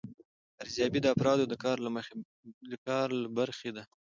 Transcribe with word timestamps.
ارزیابي 0.63 0.99
د 1.01 1.07
افرادو 1.15 1.45
د 1.51 1.53
کار 2.85 3.07
له 3.23 3.29
برخې 3.37 3.69
ده. 3.75 3.83